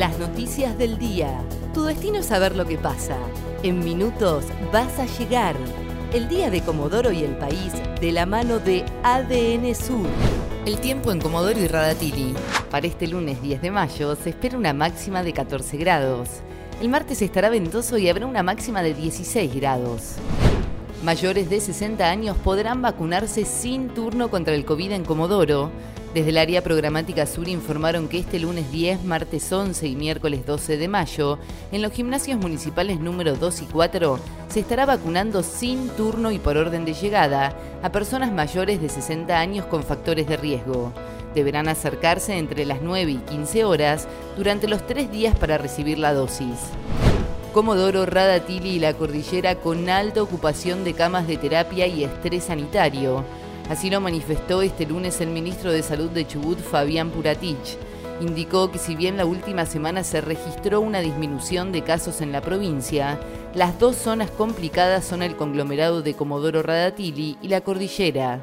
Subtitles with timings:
[0.00, 1.44] Las noticias del día.
[1.74, 3.18] Tu destino es saber lo que pasa.
[3.62, 5.54] En minutos vas a llegar.
[6.14, 10.06] El día de Comodoro y el país de la mano de ADN Sur.
[10.64, 12.34] El tiempo en Comodoro y Radatili.
[12.70, 16.30] Para este lunes 10 de mayo se espera una máxima de 14 grados.
[16.80, 20.14] El martes estará ventoso y habrá una máxima de 16 grados.
[21.02, 25.70] Mayores de 60 años podrán vacunarse sin turno contra el COVID en Comodoro.
[26.12, 30.76] Desde el área programática sur informaron que este lunes 10, martes 11 y miércoles 12
[30.76, 31.38] de mayo,
[31.72, 34.18] en los gimnasios municipales número 2 y 4,
[34.50, 39.38] se estará vacunando sin turno y por orden de llegada a personas mayores de 60
[39.38, 40.92] años con factores de riesgo.
[41.34, 46.12] Deberán acercarse entre las 9 y 15 horas durante los tres días para recibir la
[46.12, 46.58] dosis.
[47.52, 53.24] Comodoro, Radatili y la cordillera con alta ocupación de camas de terapia y estrés sanitario.
[53.68, 57.76] Así lo manifestó este lunes el ministro de Salud de Chubut, Fabián Puratich.
[58.20, 62.40] Indicó que si bien la última semana se registró una disminución de casos en la
[62.40, 63.18] provincia,
[63.54, 68.40] las dos zonas complicadas son el conglomerado de Comodoro Radatili y la cordillera.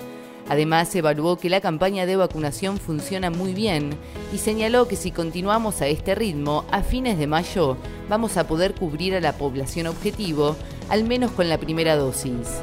[0.50, 3.92] Además, evaluó que la campaña de vacunación funciona muy bien
[4.34, 8.74] y señaló que si continuamos a este ritmo, a fines de mayo vamos a poder
[8.74, 10.56] cubrir a la población objetivo,
[10.90, 12.62] al menos con la primera dosis.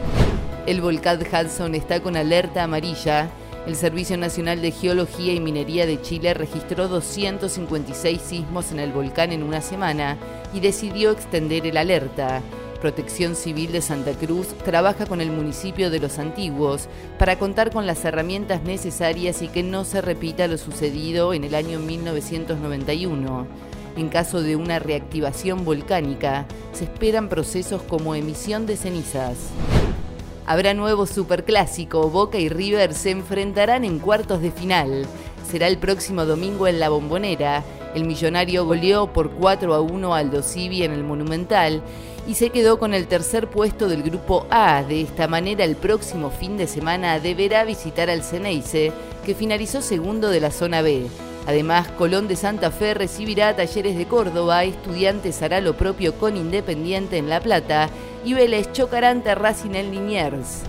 [0.66, 3.28] El volcán Hudson está con alerta amarilla.
[3.66, 9.32] El Servicio Nacional de Geología y Minería de Chile registró 256 sismos en el volcán
[9.32, 10.16] en una semana
[10.54, 12.42] y decidió extender el alerta.
[12.84, 16.86] Protección Civil de Santa Cruz trabaja con el municipio de Los Antiguos
[17.18, 21.54] para contar con las herramientas necesarias y que no se repita lo sucedido en el
[21.54, 23.46] año 1991.
[23.96, 29.38] En caso de una reactivación volcánica, se esperan procesos como emisión de cenizas.
[30.44, 35.06] Habrá nuevo superclásico, Boca y River se enfrentarán en cuartos de final.
[35.50, 37.64] Será el próximo domingo en la Bombonera.
[37.94, 41.82] El millonario goleó por 4 a 1 al Dosivi en el Monumental
[42.26, 44.82] y se quedó con el tercer puesto del grupo A.
[44.82, 48.92] De esta manera, el próximo fin de semana deberá visitar al Ceneice,
[49.24, 51.06] que finalizó segundo de la zona B.
[51.46, 57.18] Además, Colón de Santa Fe recibirá Talleres de Córdoba, Estudiantes hará lo propio con Independiente
[57.18, 57.90] en La Plata
[58.24, 60.62] y Vélez chocarán Racing en Liniers.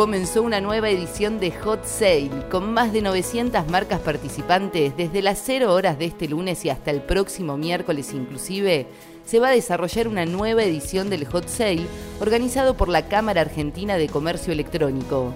[0.00, 5.42] Comenzó una nueva edición de Hot Sale con más de 900 marcas participantes desde las
[5.44, 8.86] 0 horas de este lunes y hasta el próximo miércoles inclusive.
[9.26, 11.86] Se va a desarrollar una nueva edición del Hot Sale
[12.18, 15.34] organizado por la Cámara Argentina de Comercio Electrónico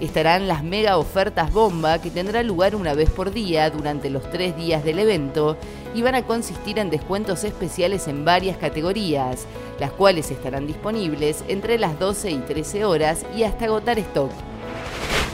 [0.00, 4.56] estarán las mega ofertas bomba que tendrá lugar una vez por día durante los tres
[4.56, 5.56] días del evento
[5.94, 9.46] y van a consistir en descuentos especiales en varias categorías,
[9.80, 14.30] las cuales estarán disponibles entre las 12 y 13 horas y hasta agotar stock.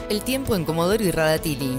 [0.09, 1.77] El tiempo en Comodoro y Radatili.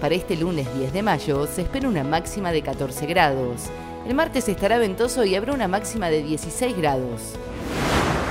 [0.00, 3.62] Para este lunes 10 de mayo se espera una máxima de 14 grados.
[4.06, 7.34] El martes estará ventoso y habrá una máxima de 16 grados.